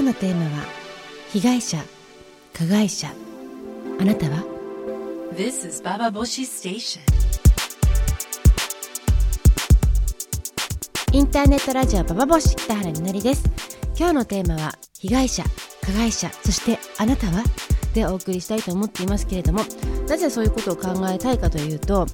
[0.00, 0.64] 今日のテーマは
[1.30, 1.76] 被害者
[2.54, 3.12] 加害者。
[4.00, 4.42] あなたは
[5.34, 7.00] ？This is Baba Boshi Station.
[11.12, 13.44] インターネットラジオババボシ北原みのりです。
[13.94, 15.44] 今日のテーマは被害者
[15.82, 16.30] 加害者。
[16.46, 17.44] そしてあなたは？
[17.92, 19.64] でお送りしたいと思っていますけれども
[20.08, 22.06] なぜそういうことを考えたいかというと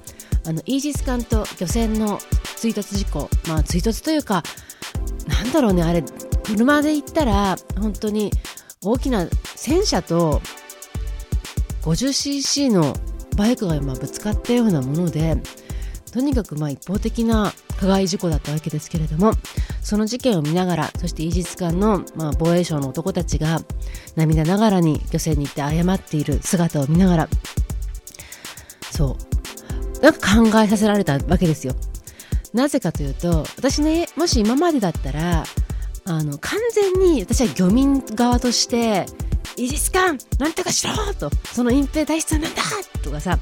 [0.45, 2.19] あのイージス艦と漁船の
[2.57, 4.43] 追突事故まあ追突というか
[5.25, 6.03] なんだろうねあれ
[6.47, 8.31] 車で行ったら本当に
[8.81, 10.41] 大きな戦車と
[11.81, 12.95] 50cc の
[13.35, 15.37] バイクが今ぶつかったようなもので
[16.11, 19.33] とにかくまあ一方的な加害事故だったわけですけれども
[19.81, 23.59] その事件を見ながらそしてイージス艦のまあ防衛省の男たちが
[24.15, 27.29] 涙ながらに漁船に行って謝っている姿を見ながら
[28.91, 29.17] そ
[29.99, 31.73] うなんか考えさせられたわけですよ。
[32.53, 35.43] なぜかというと私ねもし今までだったら
[36.07, 39.05] あの完全に私は漁民側として
[39.57, 42.49] イージス艦なんとかしろとその隠蔽体質なんだ
[43.03, 43.39] とかさ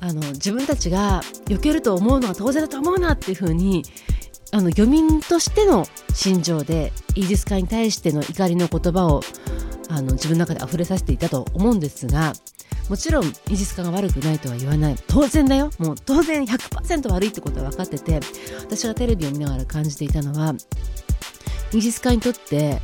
[0.00, 3.84] あの自分たちが避けると思うのは当然だと思うなっていう風に
[4.52, 9.20] あの漁民としての心情でイージス艦に対しての怒りの言葉を
[9.90, 12.32] あの自分の中で溢れさせていたと思うんですが
[12.88, 14.96] もちろんイージス艦が悪くないとは言わない。
[15.06, 15.70] 当然だよ。
[15.78, 18.20] もう当然100%悪いってことは分かってて
[18.60, 20.54] 私がテレビを見ながら感じていたのは
[21.74, 22.80] イージス艦にとって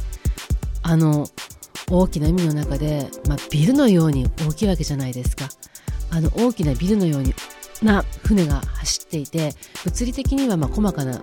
[0.83, 1.29] あの
[1.89, 5.49] 大きな海の中で、まあ、ビルのように大きいわけじゃないですか。
[6.11, 7.33] あの大きなビルのように
[7.83, 11.23] な船が走っていて物理的にはまあ細かな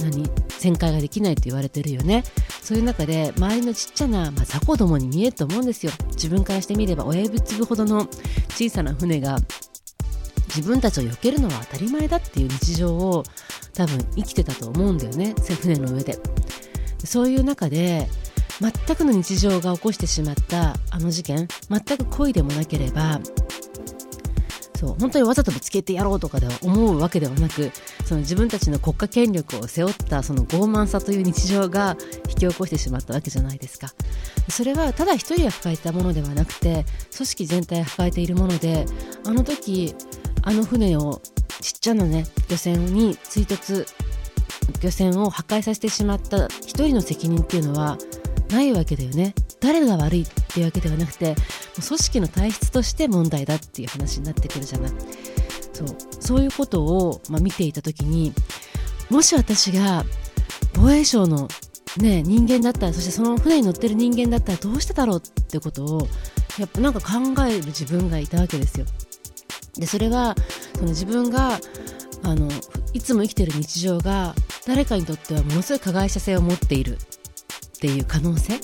[0.00, 2.22] 何旋回ができないと言われてるよね。
[2.62, 5.90] そういう中で周りのちっちゃな、まあ、雑魚どもに見えると思うんですよ。
[6.10, 8.06] 自分からしてみれば親指粒ほどの
[8.50, 9.38] 小さな船が
[10.54, 13.24] 自分たちを避けるのは当たり前だっていう日常を
[13.74, 15.34] 多分生きてたと思うんだよね。
[15.60, 16.16] 船の上で。
[17.04, 18.08] そういう中で
[18.60, 23.20] 全くの日常が起こしてしまったあの事件全く故意でもなければ
[24.82, 27.70] そう本当にわざとぶつけてやろうとかでは思うわけではなく
[28.04, 31.96] その自分たちの国家権力を背負ったその傲慢さという日常が
[32.28, 33.94] 引き起こしてしまったわけじゃないですか。
[34.48, 36.84] それはただ一人が抱えたものではなくて
[37.16, 38.86] 組織全体が抱えているもので
[39.24, 39.94] あの時
[40.42, 41.22] あの船を
[41.60, 43.86] ちっちゃなね漁船に追突
[44.82, 47.98] 漁船を破壊させてしまった一人の責任っていうのは
[48.50, 49.34] ないわけだよね。
[49.60, 51.36] 誰が悪いっていうわけではなくて
[51.74, 54.92] 組織の体質として問題だっていう話になってくるじゃない。
[55.72, 55.86] そう。
[56.20, 58.32] そういうことを、まあ、見ていた時に
[59.10, 60.04] もし私が
[60.74, 61.48] 防衛省の、
[61.98, 66.08] ね、人間だったらそしてその船に乗ってる人間だったらどうしてだろうってことを
[66.58, 68.86] やっぱなんか考える自分がいたわけですよ。
[69.74, 70.34] でそれは
[70.74, 71.58] その自分が
[72.24, 72.48] あの
[72.92, 74.34] いつも生きてる日常が
[74.66, 78.60] 誰かにとってはものすごい加害者性を持っているっていう可能性？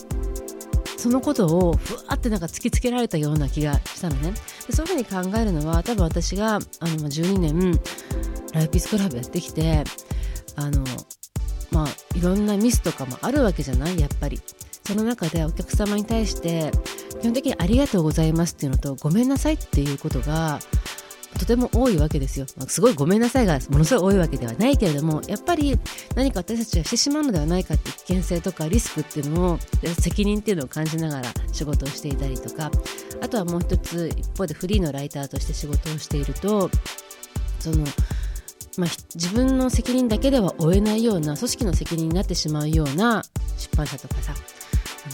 [0.96, 4.32] そのことをふわってなんか突きつけられたような気がしたのね。
[4.66, 6.60] でそういうふうに考えるのは多分私があの
[7.08, 7.80] 12年
[8.52, 9.84] ライピースクラブやってきて
[10.56, 10.84] あの
[11.70, 14.00] まあいろんなミスとかもあるわけじゃない？
[14.00, 14.40] やっぱり。
[14.84, 16.72] その中でお客様に対して
[17.20, 20.60] 基本的にありがとうございますっていうのとごめんなさいっていうことが
[21.38, 22.46] とても多いわけですよ。
[22.66, 25.78] すごいごめんなさいがものすごい多いわけではないけれども、やっぱり
[26.14, 29.58] 何か私たちがしてしまうのではないかって危険性とかリスクっていうのを、
[30.00, 32.70] 責任っていうのを感じながら仕事をしていたりとか、
[33.20, 36.70] あとはもう一つ、一方でフリーのライターとして仕事をしていると、
[37.60, 37.84] その、
[38.76, 43.24] まあ、自分の責任だけでは負えないような組織の責任になってしまうような
[43.56, 44.34] 出版社とかさ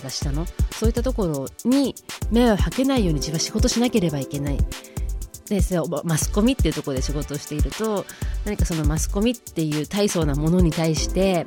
[0.02, 0.44] 出したの？
[0.72, 1.94] そういったところに
[2.30, 4.58] 目をはけないように自分は仕事しなければいけない
[5.48, 5.60] で
[6.04, 8.06] マスコミっていうところで仕事をしていると
[8.44, 11.44] 何かそのマスコミっていう大層なものに対して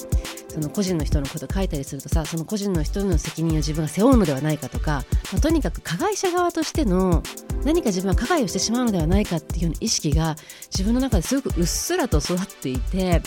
[0.49, 7.23] その個人の人のことを書いたりするとさその個人の人の責任を自分が背負うのではないかとか、まあ、とにかく加害者側としての
[7.65, 10.35] 何か自分は加害をしてしまうのではないかっていうような意識が
[10.69, 13.21] 自分の中ですごくうっすらと育っていて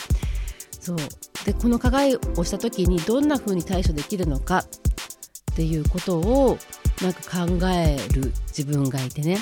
[0.81, 0.97] そう。
[1.45, 6.59] でこの加害をした時にどんな風に対処できるのかっていうことを
[7.03, 9.39] なんか考える自分がいてね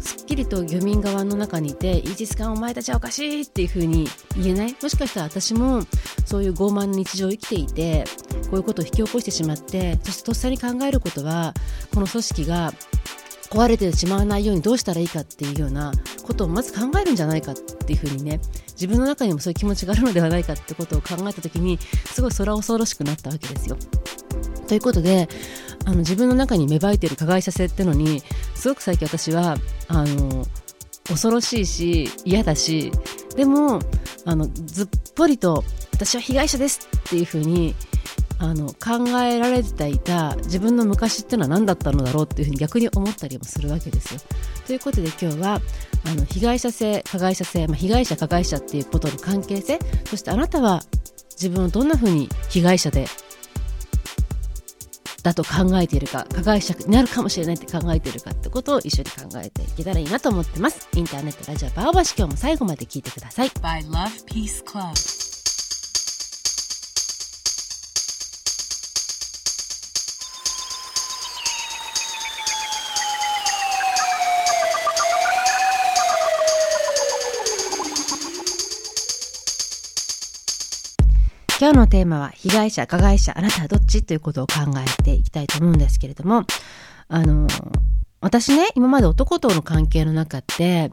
[0.00, 4.06] すっきりと漁民側の中にいてイージス艦お前たちはおかしいっていう風に
[4.36, 4.76] 言えない？
[4.80, 5.82] もしかしたら私も
[6.26, 8.04] そういう傲慢な日常を生きていて
[8.42, 11.54] こういうことを引き起こしてしまってそしてとっさに考えることは
[11.94, 12.72] この組織が
[13.50, 18.40] 壊れてしまわないようにどうしたらいいかっていうようなことをまず考えるんじゃないかっていうふうにね
[18.72, 23.78] 自分の中にもそういう気持ちがあるのではないかってことを考えた時にすごい空恐ろしくなったわけですよ。
[24.68, 25.28] ということで
[25.88, 28.22] あの自分の中に芽生えている加害者性ってのに
[28.54, 29.56] すごく最近私は
[29.88, 30.44] あの
[31.08, 32.92] 恐ろしいし嫌だし
[33.36, 33.80] でも
[34.26, 35.64] あのずっぽりと
[35.94, 37.74] 私は被害者ですっていうふうに
[38.38, 44.20] あの考えられていた自分の昔っていうのは何だったのだろうっていうふうに逆に思ったりもするわけですよ。
[44.66, 45.60] ということで今日は
[46.04, 50.82] あの被害者性加害者性、まあ、被害者加害者っていうことの関係性そしてあなたは
[51.30, 53.06] 自分をどんなふうに被害者で
[55.28, 65.17] だと考えているか加害者になるかもしれないって考えているかってことを一緒に考えていけたらいいなと思ってますインターネットラジオバオバシ今日も最後まで聞いてください by Love Peace Club.
[81.68, 84.02] 今日のテーマは被害者加害者あなたはどっち？
[84.02, 86.44] ということを考えていきたいと思うんですけれども
[87.08, 87.46] あの
[88.22, 90.90] 私ね今まで男との関係の中って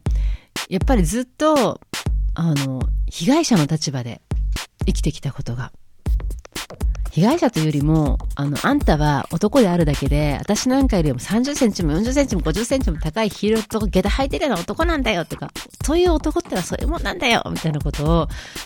[0.67, 1.79] やっぱりずっと
[2.33, 4.21] あの被害者の立場で
[4.85, 5.71] 生きてきたことが
[7.15, 15.49] 被害者というよりも、あの、あんたは男であるだけで、私なんかよりも30センチも40センチも50センチも高いヒールと下駄履いてるような男なんだよとか、
[15.85, 18.07] そういう男ってのはそういうもんなんだよみたいなことを、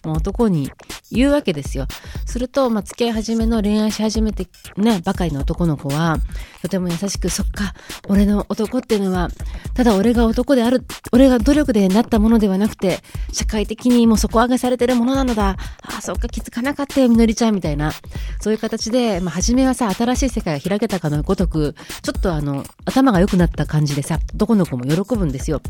[0.04, 0.72] もう男に
[1.12, 1.86] 言うわけですよ。
[2.26, 4.48] すると、まあ、付き合い始めの恋愛し始めて
[4.78, 6.18] ね、ばかりの男の子は、
[6.64, 7.76] とても優しく、そっか、
[8.08, 9.30] 俺の男っていうのは、
[9.76, 13.00] ただ俺が男である、俺が努力でなったものではなくて、
[13.32, 15.50] 社会的にもう底上げされてるものなのだ。
[15.50, 15.58] あ
[16.00, 17.92] あ、そっか、気づかなかったよ、みのりちゃん、みたいな。
[18.40, 25.62] そういう形で、まあ、初めはさ、新しい世界が開けたかのごとく、ちょっとあの、頭が良くなった感じでさ、男の子も喜ぶんですよ。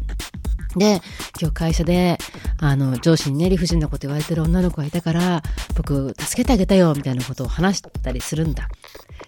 [0.75, 1.01] で、
[1.41, 2.19] 今日会社で、
[2.59, 5.41] あの、上司にね、理不尽なこと言われてる女の子がいたから、
[5.75, 8.69] 僕、助けてあげたよ、みたいなことを話したりするんだ。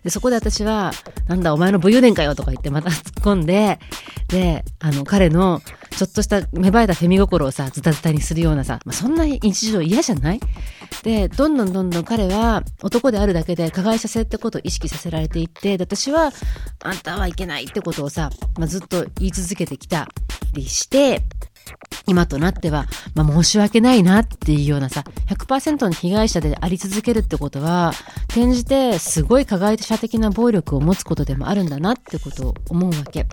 [0.04, 0.92] で、そこで私は、
[1.28, 3.80] なんだ、お前の武勇伝かよとか言ってまた突っ込んで、
[4.28, 5.64] で、あの、彼の、
[6.02, 10.40] ちょっとした芽生えたフェミ心をさ、ズタズタにするようなさ、まあ、そんな日常嫌じゃない？
[11.04, 16.32] で、どんどんどんどん彼は男であるだけで加害者性ってことを意識させられていって、私は、
[16.82, 20.08] あんたはいけないってことをさ、まあ、ずっと言い続けてきた
[20.54, 21.22] りして、
[22.08, 22.86] 今となっては、
[23.16, 27.94] まあ、申し訳ないなっていうようなさ、100%の被害者であり続けるってことは、
[28.30, 33.28] 転じてすごい加害者的な暴力を持つことでもあるんだなってことを思うわけ。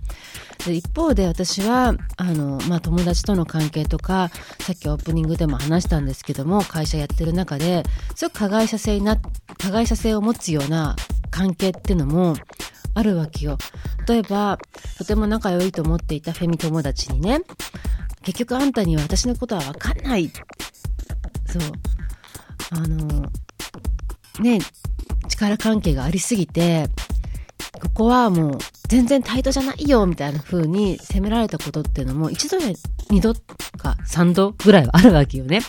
[0.65, 4.29] で一方で私は、あの、まあ、友達との関係とか、
[4.59, 7.83] さっきオープニングでも話したんですけども、会社やってる中で、
[8.15, 9.17] すごく加害者性な、
[9.57, 10.95] 加害者性を持つような
[11.31, 12.35] 関係ってのも、
[12.93, 13.57] あるわけよ。
[14.07, 14.57] 例えば、
[14.97, 17.41] とても仲良いと思っていたフェミ友達にね、
[18.23, 20.31] 結局あんたには私のことはわかんない。
[21.47, 21.61] そう。
[22.71, 23.29] あの、
[24.41, 24.59] ね、
[25.27, 26.87] 力関係がありすぎて、
[27.73, 28.57] ここはもう
[28.87, 32.73] 全然対等じゃないよみたいな風に責められたことっていうのも一度や
[33.09, 33.33] 二度
[33.77, 35.61] か三度ぐらいはあるわけよね。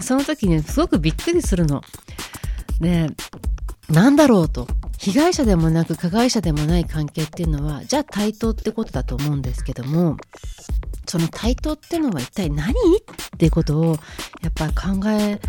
[0.00, 1.82] その時にすごくびっくりするの。
[2.80, 3.08] ね
[3.88, 4.66] なんだろうと。
[4.98, 10.16] 被害者でもなく加害者でもない関係っていうのは、じゃあ対等ってことだと思うんですけども、
[11.08, 12.70] その対等ってのは一体何？
[12.70, 12.74] っ
[13.38, 13.98] ていうことを、
[14.42, 15.40] やっぱり考え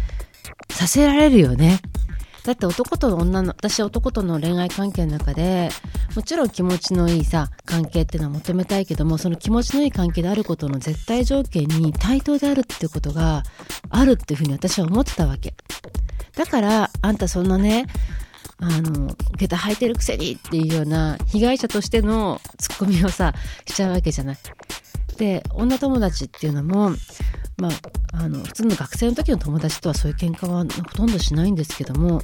[0.72, 1.80] させられるよね。
[2.46, 5.70] だって男と女の、私男との恋愛関係の中で、
[6.16, 13.44] もちろん気持ちのいいさ、関係っていうのは求めたいけども、その気持ちのいい関係であることの絶対条件に対等であるっていうことが
[13.90, 15.54] あるっていうふうに私は思ってたわけ。
[16.36, 17.86] だから、あんたそんなね、
[18.62, 23.34] あの、下駄履いてるくせにっていうような被害者としてのツッコミをさ、
[23.68, 24.38] しちゃうわけじゃない。
[25.20, 26.92] で、女友達っていうのも、
[27.58, 27.72] まあ、
[28.14, 32.22] あの、普通の学生の時の友達とはそういう喧嘩はほとんどしないんですけども、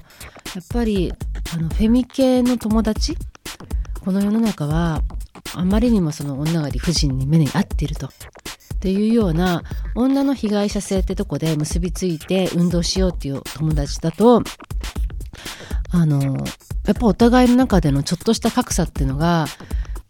[0.55, 1.13] やっぱり、
[1.53, 3.17] あの、フェミ系の友達
[3.99, 5.01] この世の中は、
[5.55, 8.07] あまりにもその女が理不尽に目に合っていると。
[8.07, 8.11] っ
[8.79, 9.63] ていうような
[9.95, 14.43] 女の被害者性ってとこで結びついて運動しようっていう友達だと、
[15.89, 19.47] あの、やっぱお互いの中でのちょっとした格差っていうのが、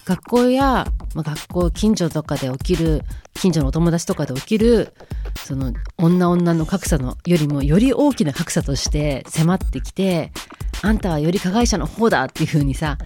[0.04, 3.02] 学校や、まあ、学校、近所とかで起きる、
[3.34, 4.94] 近所のお友達とかで起きる、
[5.38, 10.34] その、女女の格差のよりも、より大きな格差として迫ってきて、
[10.82, 12.98] あんたはより加害者の方だっていうふうにさ、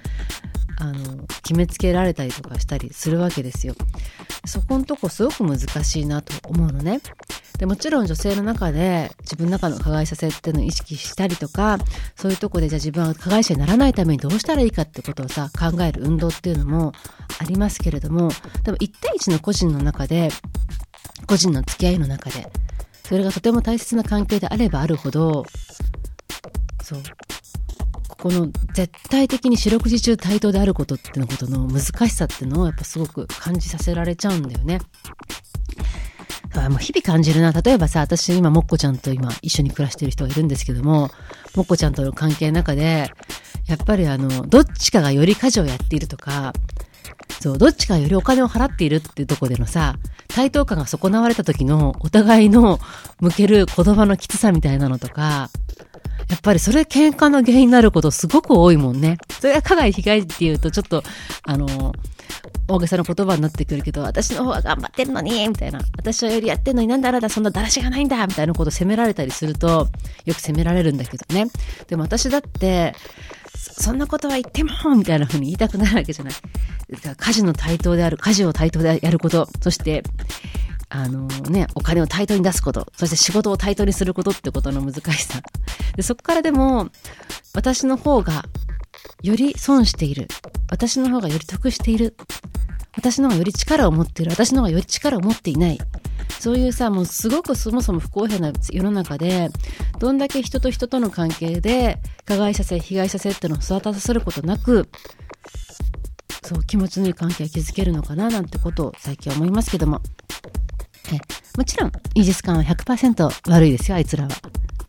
[0.79, 3.75] あの、決めつけられたりとかしたりするわけですよ。
[4.45, 7.01] そこのとこすごく難しいなと思うのね。
[7.59, 11.77] でもちろん女性の中で自分の中の加害者性っていうのを意識したりとか
[12.15, 16.93] そういうとこでじゃあ自分は加害者にならないためにどうしたらいいかってことをさ考える運動っていうのも
[17.38, 18.29] ありますけれども
[18.63, 20.29] でも1対1の個人の中で
[21.27, 22.50] 個人の付き合いの中で
[23.03, 25.45] それがとても大切な関係であればあるほど
[26.81, 27.03] そう
[28.21, 34.79] この絶対的に四六時中対等であることっていうことの難しさってのをやっぱすごく感じさせられちゃうんだよね。
[36.69, 37.51] もう日々感じるな。
[37.51, 41.09] 例えばさ、私今、もっこちゃんと今一緒に暮らしてる人がいるんですけども、
[41.55, 43.11] もっこちゃんとの関係の中で、
[43.67, 46.53] やっぱりあの、どっちかがより家事をやっているとか、
[47.39, 49.95] そう、どっちかよりお金を払っているっていうとこでのさ、
[50.27, 52.79] 対等感が損なわれた時のお互いの
[53.19, 55.49] 向ける言葉のきつさみたいなのとか、
[56.27, 59.17] やっぱりそれ喧嘩の原因になることすごく多いもんね。
[59.39, 61.03] それが加害被害っていうとちょっと、
[61.43, 61.93] あの、
[62.67, 65.79] 大げさな言葉になってくるけど、私の方が頑張ってるのに、みたいな。
[65.97, 69.88] 私はよりやってんのになんであなたそんなだらしがないんだみたいなことを責められたりすると、
[70.25, 71.47] よく責められるんだけどね。
[71.88, 72.93] でも私だって、
[73.55, 76.33] そんなことは言っても、みたいな風に言いたくなるわけじゃない。
[77.17, 80.03] 家事の対等である、家事を対等でやること、そして、
[80.89, 85.39] あのね、お金を対等に出すこと、そして仕事を対等にすることってことの難しさ。
[85.96, 86.89] でそこからでも、
[87.53, 88.46] 私の方が
[89.22, 90.27] より損している。
[90.72, 92.15] 私の方がより得している。
[92.98, 94.31] 私の方がより力を持っている。
[94.31, 95.77] 私の方がより力を持っていない。
[96.39, 99.50] そういうさ、もうすごくそもそも不公平な世の中で、
[100.00, 104.89] どんだけ人と人との関係で、加害者性、被害者性ってのを育たせることなく、
[106.50, 110.01] そう気持ちのいい関係を築けるのかななんてことを最近思いますけども
[111.57, 114.29] もちろんイージス艦は100%悪いですよあいつらは。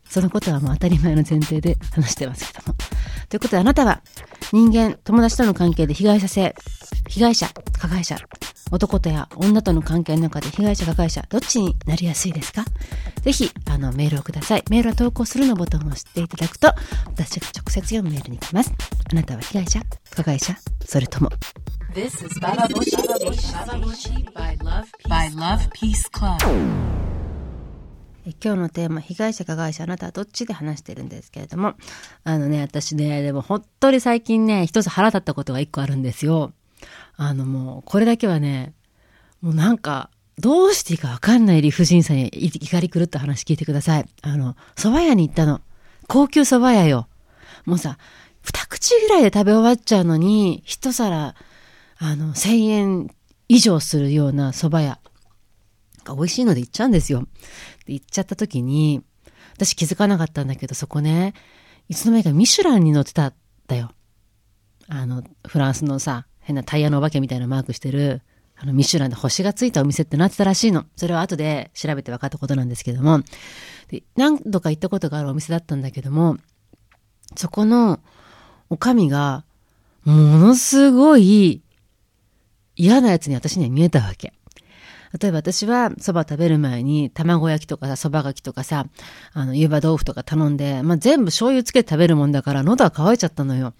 [0.09, 2.75] そのことはもう当たり前の前提で話してますけども。
[3.29, 4.01] ということであなたは
[4.51, 6.53] 人間友達との関係で被害者性
[7.07, 7.47] 被害者
[7.79, 8.17] 加害者
[8.71, 12.65] 男とや女との関係の中で被害者加害者どっちになりやすいですか？
[13.21, 14.63] ぜひあのメールをください。
[14.69, 16.67] メールは投稿するのボタンを押していただくと
[17.05, 18.73] 私が直接読むメールに来ます。
[19.11, 19.79] あなたは被害者
[20.13, 21.29] 加害者それとも
[21.93, 24.23] This is Baba Bushi Station.
[24.33, 26.37] By Love Peace, by Love Peace Club.
[28.41, 31.73] 今日のテーマ、被害者加害者、あなたはどっちで話してるんですけれども、
[32.23, 36.53] あのね、私ね、でも本当に最近ね、一つ腹立ったことが一個あるんですよ。
[37.17, 38.73] あのもう、これだけはね、
[39.41, 44.05] もうなんか、どうしていいかわかんない理不尽さに怒り狂った話聞いてください。
[44.21, 45.59] あの、蕎麦屋に行ったの。
[46.07, 47.09] 高級蕎麦屋よ。
[47.65, 47.97] もうさ、
[48.43, 51.35] 二口ぐらいで食べ終わっちゃうのに、一皿、
[52.03, 53.15] あの、1000円
[53.47, 54.99] 以上するような蕎麦屋
[56.03, 57.27] が美味しいので行っちゃうんですよ。
[57.85, 59.03] で、行っちゃった時に、
[59.53, 61.35] 私気づかなかったんだけど、そこね、
[61.89, 63.33] いつの間にかミシュランに載ってたん
[63.67, 63.91] だよ。
[64.87, 68.23] あの、フランスのさ、変なタイヤのお化けみたいなマークしてる、
[68.57, 70.85] あの、ミシュランで星がついたお店ってなってたらしいの。
[70.95, 73.19] それは後で調べて分かったことなんですけども、
[73.89, 76.37] で何度か行ったことがあるお店だったんだけども、
[77.35, 77.99] そこの、
[78.71, 79.45] おかみが、
[80.03, 81.61] ものすごい
[82.81, 84.33] 嫌なやつに私には見えたわけ。
[85.19, 88.87] 例えば私は蕎麦食べる前に卵焼きとかさ、蕎麦がきとかさ、
[89.33, 93.73] あの、湯葉豆腐とか頼んで、まあ、全部醤油つけて食べるもんだから喉は渇いちゃったのよ。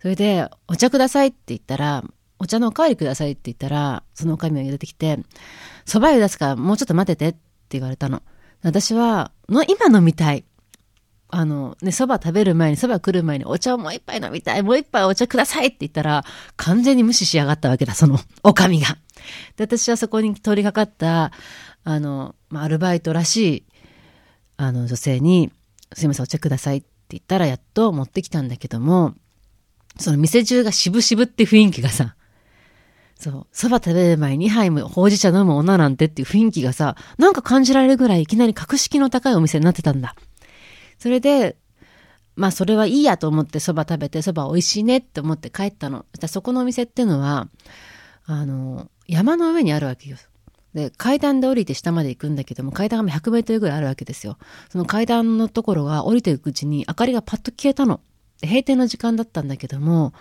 [0.00, 2.02] それで、お茶くださいって言ったら、
[2.40, 5.18] お茶のおかわりくださいって言ったら、そのおかみが出てきて、
[5.86, 7.38] 蕎麦湯出すからもうちょっと待っててって
[7.70, 8.22] 言われたの。
[8.62, 10.44] 私は、の今飲みたい。
[11.30, 16.24] あの、ね、蕎麦食べる前に、蕎麦来る前に、お茶をもう一杯飲みたい、もう一杯お茶くださいって言ったら、
[16.56, 18.96] 完全に無視しやがったわけだ、その、おかみが。
[19.56, 21.32] で、私はそこに通りかかった、
[21.84, 23.64] あの、ま、アルバイトらしい、
[24.56, 25.52] あの、女性に、
[25.94, 29.14] すいません、お茶くださいって言ったら、やっと持ってきたんだけども、
[29.98, 32.14] その店中が渋々って雰囲気がさ、
[33.16, 40.14] そう、蕎麦食べる前に2杯もほうじ茶飲む女なんてっていう雰囲気がさ、なんか感じられるぐらいいきなり格式の高いお店になってたんだ。
[40.98, 41.56] それで、
[42.36, 46.06] まあそれはいいやと思って蕎麦食べて蕎麦美味しいねって思って帰ったの。
[46.26, 47.48] そこのお店っていうのは、
[48.26, 50.16] あの、山の上にあるわけよ。
[50.74, 54.38] で、階段で降りて下まで行くんだけども、階段が100メートルぐらいあるわけですよ。
[54.68, 58.00] その階段のところが降りていくうちに明かりがパッと消えたの。
[58.42, 60.12] 閉店の時間だったんだけども、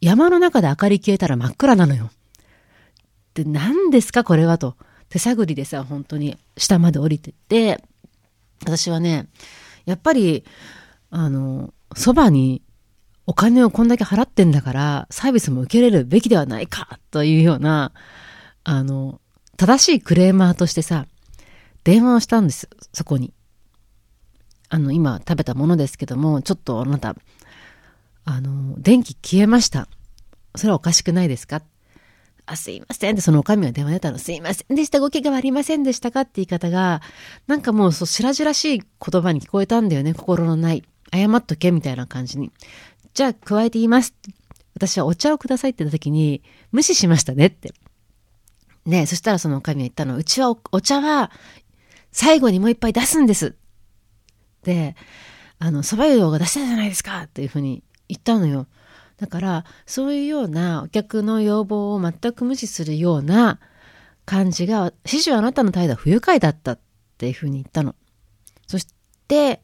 [0.00, 2.10] 山の中で明かり消えたら真っ暗なのよ。
[3.34, 4.76] で、何ですかこれはと。
[5.08, 7.82] 手探りでさ、本当に下まで降りてって、
[8.62, 9.28] 私はね、
[9.90, 10.44] やっぱり、
[11.10, 12.62] あの、そばに
[13.26, 17.92] お金をこんだけ払ってんだから、サービスも受けれるべきではないか、というような、
[18.64, 19.20] あの、
[19.56, 21.06] 正しいクレーマーとしてさ、
[21.84, 23.32] 電話をしたんです、そこに。
[24.68, 27.16] あの、今食べたものですけども、ちょっとあなた、
[28.24, 29.88] あの、電気消えました。
[30.54, 31.62] それはおかしくないですか？
[32.52, 36.22] あ、すいませんってそのおかみが電話出たの、すいませんでした、ご怪我はありませんでしたか？
[36.22, 37.00] って言い方が、
[37.46, 40.82] なんかもうそう白々しい言葉に聞こえたんだよね、心のない。
[41.12, 42.50] 謝っとけみたいな感じに。
[43.14, 44.14] じゃあ加えて言います。
[44.74, 46.42] 私はお茶をくださいって言った時に、
[46.72, 47.72] 無視しましたねって。
[48.86, 51.30] ねそしたらそのおかみが言ったの、うちはお茶は
[52.12, 53.54] 最後にもう一杯出すんです。
[54.62, 54.96] で、
[55.58, 58.66] あの、蕎麦湯が出したじゃないですかっていうふうに言ったのよ。
[59.20, 63.60] だから、そういうようなお客の要望を全く無視するような
[64.24, 66.80] 感じが、始終あなたの態度は不愉快だったっ
[67.18, 67.94] ていうふうに言ったの。
[68.66, 68.86] そし
[69.28, 69.60] て、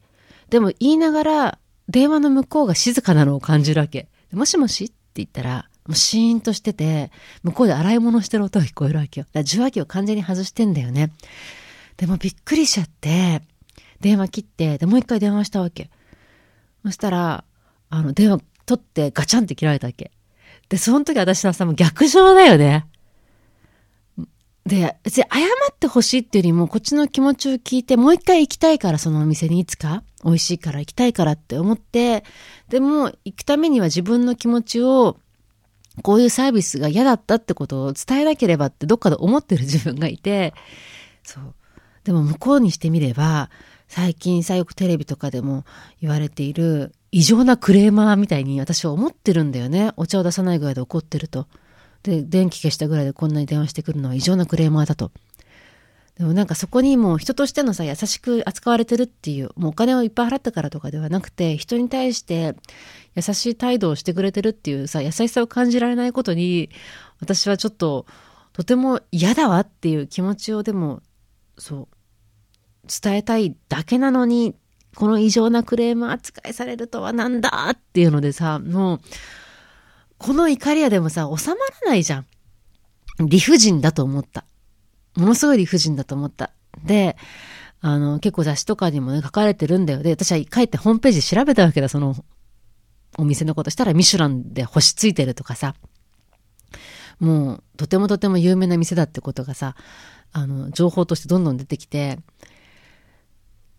[0.51, 1.59] でも言いながら、
[1.89, 4.09] 電話の向こうが静かなのを感じるわけ。
[4.31, 7.11] もしもしって言ったら、もうシーンとしてて、
[7.41, 9.25] 向こうで洗い物してる音が聞こえるわけよ。
[9.25, 11.11] だから受話器を完全に外してんだよね。
[11.95, 13.41] でもびっくりしちゃって、
[14.01, 15.89] 電話切って、で、もう一回電話したわけ。
[16.85, 17.43] そしたら、
[17.89, 20.11] あの、電話取ってガチャンって切られたわけ。
[20.69, 22.85] で、その時私はさ、もう逆上だよね。
[24.65, 25.39] で、別に謝
[25.71, 32.25] ってほしいっていうよりも、こっちの気持ちを聞いて、もう一回行きたいから、そのお店にいつか、美味しいから行きたいからって思って、
[32.67, 35.17] でも、行くためには自分の気持ちを、
[36.03, 40.53] こういうサービスが嫌だったってことを伝えなければってどっかで思ってる自分がいて、
[41.23, 41.55] そう。
[42.03, 43.49] でも向こうにしてみれば、
[43.87, 45.63] 最近さ、よくテレビとかでも
[46.01, 49.91] 言われている異常なクレーマーみたいに私は思ってるんだよね。
[49.97, 51.47] お茶を出さないぐらいで怒ってると。
[52.03, 55.11] で、電気消したぐらいでこんなに電話してくるのは異常なクレーマーだと。
[56.17, 62.55] でもなんかそこにもう人としてのさ、優しく扱われてるっていう、もうお金をいっぱい払ったからとかではなくて、人に対して
[63.15, 66.71] 優しい態度をしてくれてるっていうさ、優しさを感じられないことに、
[67.19, 68.07] 私はちょっと、
[68.51, 71.03] とても嫌だわっていう気持ちをでも、
[71.59, 71.87] そう、
[73.01, 74.55] 伝えたいだけなのに、
[74.95, 78.99] この異常なクレーム扱いされるとはなんだっていうのでさ、もう、
[80.17, 82.25] この怒りはでもさ、収まらないじゃん。
[83.19, 84.45] 理不尽だと思った。
[85.15, 86.51] ものすごい理不尽だと思った。
[86.83, 87.17] で、
[87.81, 90.01] あの、結構雑誌とかにもね、書かれてるんだよ。
[90.01, 92.15] で、私は帰ってホームページ調べたわけだ、その、
[93.17, 95.75] お店のことしたらミシュランで星ついてるとかさ。
[97.19, 99.75] もう、とてもとても有名な店だってことがさ、
[100.31, 102.19] あの、情報としてどんどん出てきて、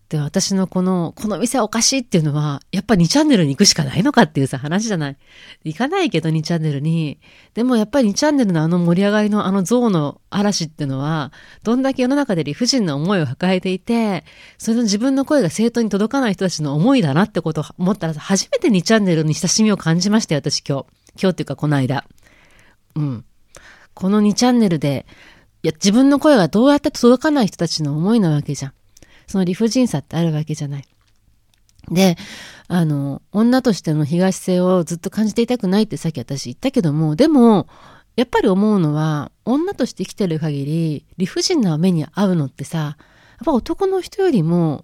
[0.09, 5.17] で、私のこの、この店おかしいっていうのは、やっぱ2チャンネルに行くしかないのかっていうさ、話じゃない。
[5.63, 7.19] 行かないけど2チャンネルに。
[7.53, 14.25] でもやっぱり2チャンネルのあの盛り上がりのあの象の嵐っていうのは、どんだけ世の中で理不尽な思いを抱えていて、
[14.57, 20.85] それの自分の声が正当に届かない人たちの思いだなってことを思ったら、初めて2チャンネルに親しみを感じましたよ、私今日。
[21.21, 22.03] 今日っていうかこの間。
[22.95, 23.25] うん。
[23.93, 25.05] この2チャンネルで、
[25.61, 28.73] いや、自分の声がどうやって届かない人たちの思いなわけじゃん。
[29.29, 30.85] その理不尽さってあるわけじゃない。
[31.91, 32.17] で、
[32.67, 37.67] あの、女としての東性をずっと感じていたくないってさっき私言ったけども、でも、
[38.15, 42.97] やっぱり思うのは、女として生きてる限り、理不尽な目に遭うのってさ、やっ
[43.45, 44.83] ぱ男の人よりも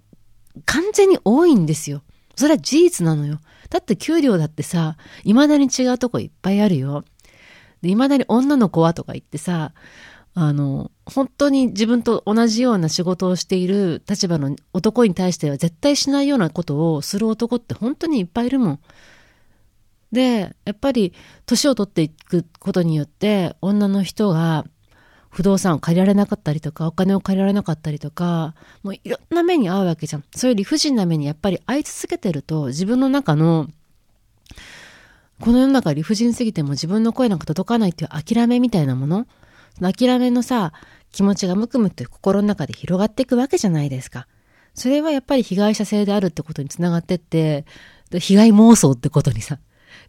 [0.64, 2.02] 完全に多いんですよ。
[2.36, 3.40] それは事実なのよ。
[3.68, 7.04] だって給料だってさ、未だに違うとこいっぱいあるよ。
[7.82, 9.72] で、未だに女の子はとか言ってさ、
[10.38, 18.80] あの、本当に自分と同じような仕事をしている立場の男に対しては絶対しないようなことをする男って本当にいっぱいいるもん。
[20.12, 21.14] で、やっぱり
[21.46, 24.66] 年を取っていくことによって女の人が
[25.30, 30.24] 不動産を借りられなかったりとかお金を借りられなかったりとかもういろんな目に遭うわけじゃん。
[30.34, 33.68] そういう理不尽な目にやっぱり遭い続けてると自分の中の
[35.40, 39.26] この世の中理不尽すぎても自分の声なんか届かないっていう諦めみたいなものその
[39.80, 40.72] 諦めのさ、
[41.12, 44.26] 気持ちがむくむって心の中で広がっていくわけじゃないですか。
[44.74, 47.64] それはやっぱり被害者性であるってことにつながってって、
[48.12, 49.58] 被害妄想ってことにさ。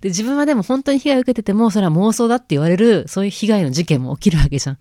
[0.01, 4.77] で、自分はでも本当に被害を受けてても、それは妄想だって言われる、そういう被害の事件も起きるわけじゃん。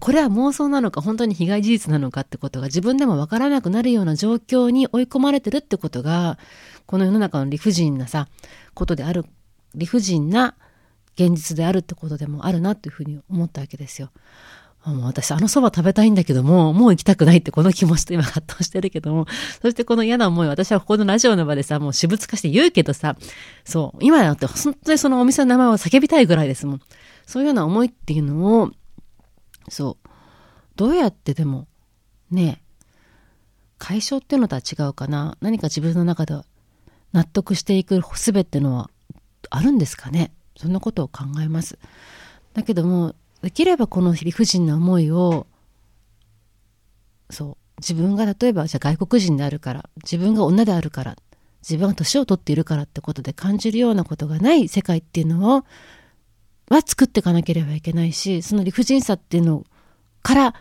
[0.00, 6.38] これは妄想なのか、本当に被害事実なのかってことが自分でもわからなくなるような状況に追い込まれてるってことが、
[6.86, 8.28] この世の中の理不尽なさ、
[8.74, 9.24] ことである、
[9.74, 10.54] 理不尽な
[11.14, 14.10] 現実であるってことでもあるなっていうふうに思ったわけですよ。
[14.84, 19.26] もう私、あの蕎麦食べたいんだけども、もう行きたくないってこの気持ちと今葛藤してるけども、
[19.62, 23.16] そしてこの嫌な思い、私はここのラジオの場でさ、もう私物化して言うけどさ、
[23.64, 26.80] そう、今だって本当にそのお店の名前を叫びたいぐらいですもん。
[27.24, 28.70] そういうような思いっていうのを、
[29.70, 30.08] そう、
[30.76, 31.66] どうやってでも、
[32.30, 32.60] ね
[33.78, 35.36] 解消っていうのとは違うかな。
[35.40, 36.34] 何か自分の中で
[37.12, 38.90] 納得していく術っていうのは
[39.50, 40.32] あるんですかね。
[40.56, 41.78] そんなことを考えます。
[42.54, 45.46] だけども、できればこの理不尽な思いを、
[47.30, 51.16] そう、自分が例えばじゃあ外国人であるから、自分が女であるから、
[51.62, 55.64] 自分が年を取っているからってことで感じるようなことがない世界っていうのを、
[56.70, 59.64] は作っていかなければいけないし、その理不尽さっていうの
[60.22, 60.54] から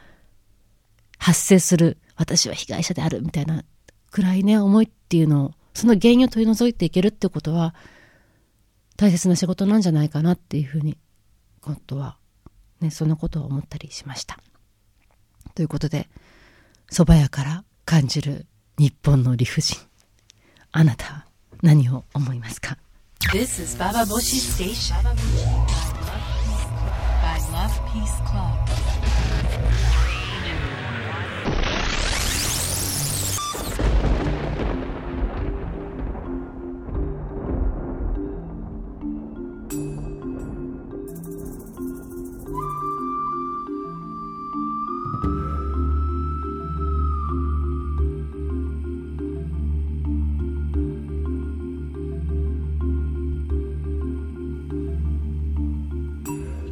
[1.18, 3.64] 発生する、私は被害者であるみたいな
[4.12, 7.74] くらいね、思いっていうのを、その原因を取り除いていけるってことは、
[9.04, 10.98] 大切な仕事なんじゃないかなっていうふうに、
[11.60, 12.16] 今度は、
[12.80, 14.40] ね、そんなことを思ったりしました。
[15.56, 16.08] ということで、
[16.90, 18.46] 蕎麦屋から感じる
[18.78, 19.78] 日本の理不尽。
[20.72, 21.26] あなたは
[21.62, 22.78] 何を思いますか
[23.34, 25.12] This is Baba Boshi Station by
[27.52, 28.83] Love Peace Club.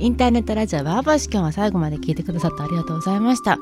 [0.01, 3.59] インターネットラジオバーバーシ今日は最後まで聞いてくださってありがとうございました。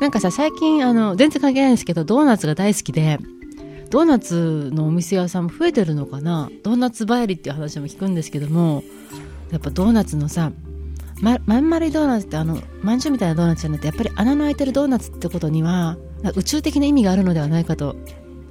[0.00, 3.18] なんかさ最近あの全然関係ないんですけどドーナツが大好きで
[3.88, 6.50] ドーナツのお店屋さんも増えてるのかな？
[6.64, 8.82] ドーナツ帰りっていう話も聞くんですけども
[9.52, 10.50] やっぱドーナツのさ
[11.20, 15.96] ままん丸いドーナツってあのまんじゅうみたいなドーナツじゃなくてやっぱり穴の開いてるドーナツってことには
[16.34, 17.94] 宇宙的な意味があるのではないかと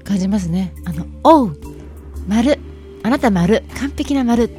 [0.05, 0.73] 感じますね。
[0.85, 1.57] あの「おう
[2.25, 2.57] 丸。
[3.03, 3.63] あなた丸。
[3.77, 4.49] 完璧な丸。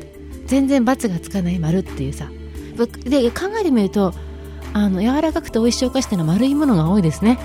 [0.46, 2.31] 全然罰がつかない丸っていうさ
[2.86, 4.12] で考えてみると
[4.72, 7.38] あの柔らかくて美味しいお菓子ってのは丸いものが多いですね。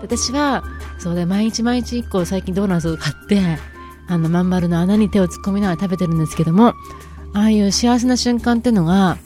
[0.00, 0.64] 私は
[0.98, 3.40] そうで毎日毎日1個最近ドーナツを買って
[4.08, 6.74] あのまん丸の穴に手を突っ込みながら食べてるんですけども
[7.34, 9.16] ああいう幸せな瞬間っていうのが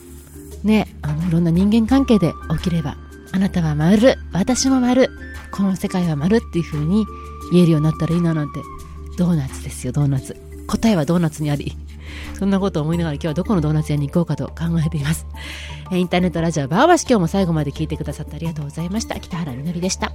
[0.63, 2.95] ねあのいろんな人間関係で起きれば
[3.31, 5.09] あなたは丸私も丸
[5.51, 7.05] この世界は丸っていう風に
[7.51, 8.61] 言えるようになったらいいななんて
[9.17, 10.35] ドーナツですよドーナツ。
[10.67, 11.75] 答えはドーナツにあり。
[12.37, 15.25] そんなことを思いながら今日はどこのドーナツ屋に行こうかと考えています。
[15.91, 19.19] インターネットラジオバーバシ今日も最後まで聞いてくださってありがとうございました。
[19.19, 20.11] 北原みのりでした。